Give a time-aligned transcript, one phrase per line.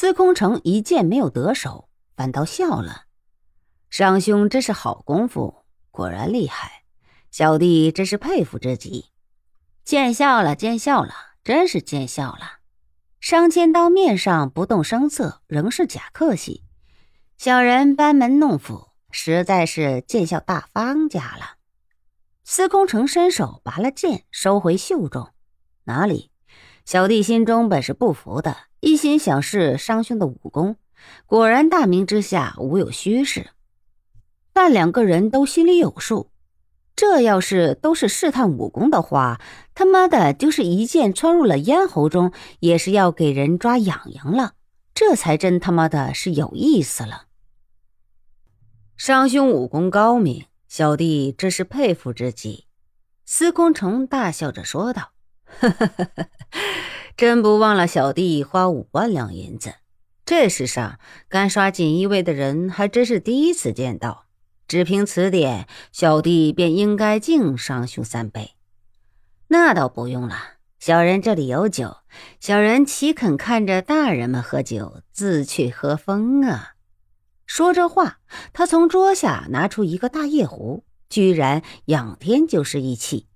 [0.00, 3.02] 司空城一剑没有得手，反倒笑了。
[3.90, 6.84] 商兄真是好功夫，果然厉害，
[7.30, 9.10] 小弟真是佩服之极。
[9.84, 11.12] 见笑了，见笑了，
[11.44, 12.60] 真是见笑了。
[13.20, 16.64] 商千刀面上不动声色，仍是假客气。
[17.36, 21.58] 小人班门弄斧，实在是见笑大方家了。
[22.42, 25.34] 司空城伸手拔了剑，收回袖中。
[25.84, 26.30] 哪里？
[26.86, 30.76] 小弟心中本是不服的，一心想试商兄的武功。
[31.26, 33.50] 果然大明之下无有虚事。
[34.52, 36.30] 但两个人都心里有数，
[36.96, 39.40] 这要是都是试探武功的话，
[39.74, 44.54] 他妈的，就是一剑穿入了咽喉中，也是要给人抓痒痒了。
[44.92, 47.26] 这才真他妈的是有意思了。
[48.96, 52.66] 商兄武功高明，小弟真是佩服之极。
[53.24, 55.12] 司空城大笑着说道
[55.46, 56.28] ：“呵呵呵呵，
[57.20, 59.74] 真不忘了小弟花五万两银子。
[60.24, 60.98] 这世上
[61.28, 64.24] 敢耍锦衣卫的人，还真是第一次见到。”
[64.66, 68.52] 只凭此点，小弟便应该敬商兄三杯。
[69.48, 70.34] 那倒不用了，
[70.78, 71.98] 小人这里有酒，
[72.40, 76.76] 小人岂肯看着大人们喝酒，自去喝风啊！
[77.44, 78.20] 说着话，
[78.54, 83.26] 他从桌下拿出一个大夜壶，居然仰天就是一气。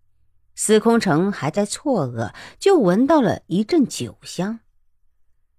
[0.54, 4.60] 司空城还在错愕，就闻到了一阵酒香。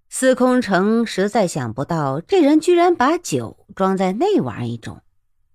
[0.09, 5.01] 司空城实在想不到，这人居然把酒装在那玩意中。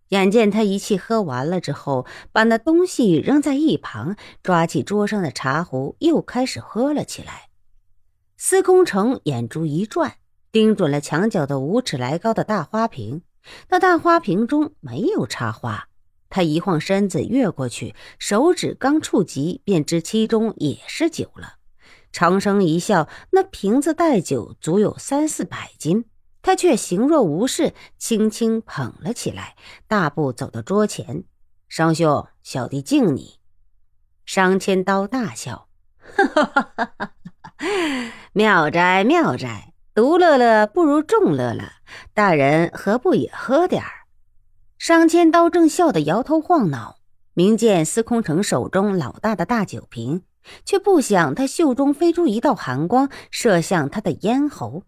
[0.08, 7.48] 眼见他一气喝完了之后，把那东西扔在一旁，抓起桌上的茶壶，又开始喝了起来。
[8.36, 10.16] 司空城眼珠一转，
[10.50, 13.22] 盯准了墙角的五尺来高的大花瓶。
[13.68, 15.88] 那大花瓶中没有插花，
[16.30, 21.56] 他一晃身子越过去，手指刚触及，便知其中也是酒了。
[22.12, 26.06] 长生一笑，那瓶子带酒足有三四百斤。
[26.42, 31.24] 他却形若无事，轻轻捧了起来，大步走到桌前。
[31.68, 33.38] 商兄，小弟敬你。
[34.24, 35.68] 商千刀大笑，
[36.16, 37.12] 哈哈哈哈哈！
[38.32, 41.64] 妙哉妙哉，独乐乐不如众乐乐，
[42.14, 43.99] 大人何不也喝点儿？
[44.80, 47.00] 商千刀正笑得摇头晃脑，
[47.34, 50.22] 明见司空城手中老大的大酒瓶，
[50.64, 54.84] 却不想他袖中飞出一道寒光，射向他的咽喉。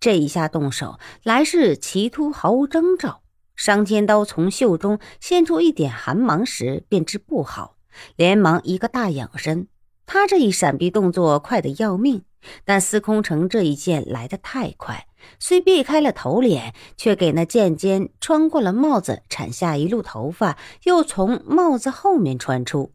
[0.00, 3.22] 这一下动手来势奇突，毫无征兆。
[3.54, 7.76] 商千刀从袖中现出一点寒芒时，便知不好，
[8.16, 9.68] 连忙一个大仰身。
[10.04, 12.24] 他这一闪避动作快得要命，
[12.64, 15.06] 但司空城这一剑来得太快，
[15.38, 22.92] 虽避开了头脸，却给那剑尖穿过了帽子，铲下一路头发，又从帽子后面穿出。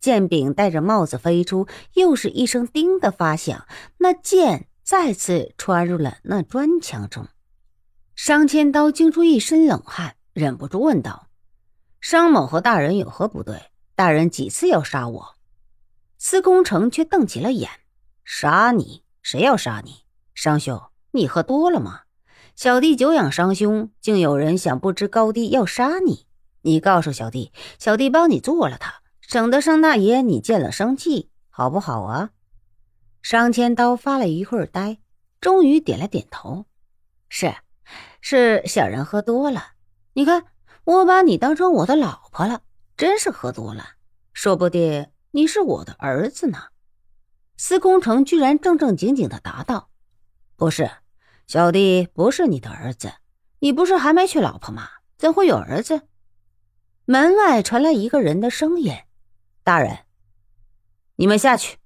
[0.00, 3.66] 剑柄带着帽子飞出，又是一声“叮”的发响，
[3.98, 4.68] 那剑。
[4.86, 7.26] 再次穿入了那砖墙中，
[8.14, 11.28] 商千刀惊出一身冷汗，忍不住问道
[12.02, 13.70] ：“商某和大人有何不对？
[13.94, 15.36] 大人几次要杀我？”
[16.20, 17.70] 司空城却瞪起了眼
[18.24, 19.04] ：“杀你？
[19.22, 20.04] 谁要杀你？
[20.34, 20.80] 商兄，
[21.12, 22.00] 你喝多了吗？
[22.56, 26.26] 小弟久仰商兄，竟有人想不知高低要杀你。
[26.62, 32.30] 你告诉小弟，小弟帮你做了他，省得商大爷你见了生气，好不好啊？”
[33.20, 34.98] 商千刀发了一会儿呆，
[35.40, 36.64] 终于点了点头
[37.28, 37.54] ：“是，
[38.22, 39.72] 是小人喝多了。
[40.14, 40.44] 你看，
[40.84, 42.62] 我把你当成我的老婆了，
[42.96, 43.84] 真是喝多了。
[44.32, 46.58] 说不定你是我的儿子呢。”
[47.56, 49.90] 司空城居然正正经经的答道
[50.56, 50.90] ：“不是，
[51.46, 53.12] 小弟不是你的儿子。
[53.60, 54.88] 你不是还没娶老婆吗？
[55.16, 56.02] 怎会有儿子？”
[57.06, 58.94] 门外传来一个人的声音
[59.62, 60.00] ：“大人，
[61.16, 61.78] 你们下去。”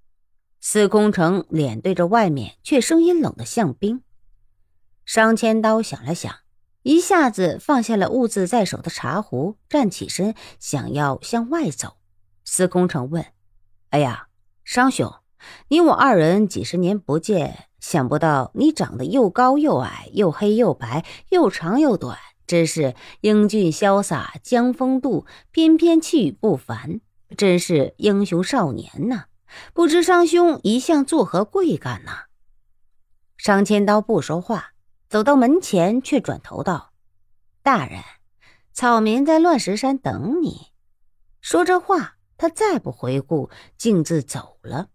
[0.60, 4.02] 司空城脸对着外面，却声音冷得像冰。
[5.04, 6.34] 商千刀想了想，
[6.82, 11.98] 一下子放下了兀自在手的茶壶，站起身，想要向外走。
[12.44, 13.24] 司空城问
[13.90, 14.28] ：“哎呀，
[14.64, 15.12] 商兄，
[15.68, 27.00] 你我二人几十年不见，想不到你长得又高又矮，又黑又白，又长又短，真是英俊潇洒，江风度，翩翩气宇不凡，
[27.36, 29.26] 真是英雄少年呐！”
[29.72, 32.12] 不知商兄一向作何贵干呢？
[33.38, 34.72] 商千刀不说话，
[35.08, 36.92] 走到门前，却转头道
[37.62, 38.02] ：“大人，
[38.74, 40.66] 草民在乱石山等你。”
[41.40, 43.48] 说着话，他再不回顾，
[43.78, 44.88] 径自走了。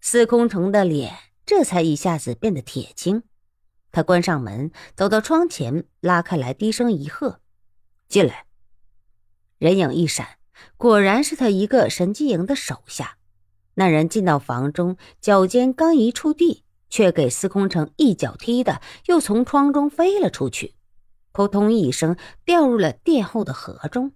[0.00, 1.14] 司空城的脸
[1.44, 3.22] 这才一下子变得铁青。
[3.92, 7.40] 他关上门，走到窗前，拉开来，低声一喝
[8.08, 8.46] ：“进来。”
[9.58, 10.38] 人影一闪，
[10.76, 13.18] 果然是他一个神机营的手下。
[13.74, 20.74] 那人进到房中，脚尖刚一触地，却给司空城一脚踢的，又从窗中飞了出去，
[21.32, 24.12] 扑通一声掉入了殿后的河中。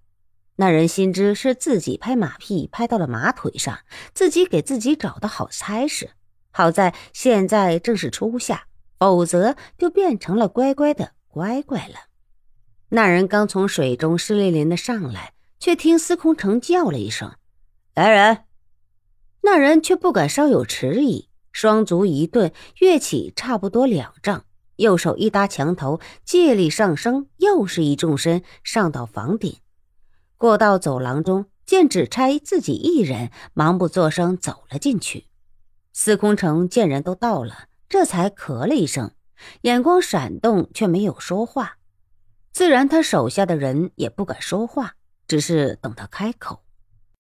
[0.57, 3.81] 那人心知是自己拍马屁拍到了马腿上，
[4.13, 6.11] 自己给自己找的好差事。
[6.53, 8.67] 好在现在正是初夏，
[8.99, 11.95] 否则就变成了乖乖的乖乖了。
[12.91, 17.35] 那人刚从水中湿淋淋的上来，却听司空城叫了一声
[17.97, 18.45] ：“来人！”
[19.43, 24.45] 那人却不敢稍有迟疑，双足一顿，跃起差不多两丈，
[24.77, 29.57] 右手一搭墙头，借力上升，又是一纵身上到房顶。
[30.45, 35.25] 过道走廊中，见只差自己一人，忙不作声走了进去。
[35.95, 39.13] 司空城见人都到了，这才咳了一声，
[39.63, 41.79] 眼光闪动，却没有说话。
[42.53, 44.97] 自然，他手下的人也不敢说话，
[45.27, 46.64] 只是等他开口。